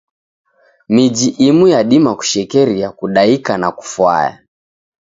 Miji 0.89 1.27
imu 1.29 1.67
yadima 1.67 2.15
kushekeria 2.15 2.91
kudaika 2.91 3.57
na 3.57 3.71
kufwaya. 3.71 4.39